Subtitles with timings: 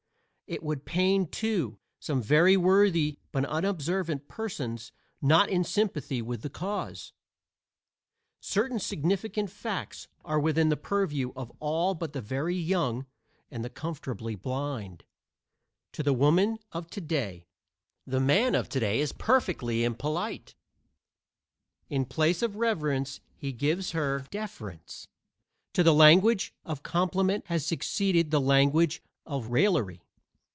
[0.47, 6.49] It would pain, too, some very worthy but unobservant persons not in sympathy with "the
[6.49, 7.13] cause."
[8.41, 13.05] Certain significant facts are within the purview of all but the very young
[13.49, 15.05] and the comfortably blind.
[15.93, 17.47] To the woman of to day
[18.05, 20.55] the man of to day is imperfectly polite.
[21.87, 25.07] In place of reverence he gives her "deference";
[25.71, 30.03] to the language of compliment has succeeded the language of raillery.